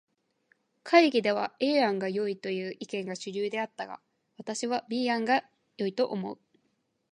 [0.83, 3.99] 会議では A 案がよいという意見が主流であったが、
[4.39, 5.43] 私は B 案が
[5.77, 6.39] 良いと思う。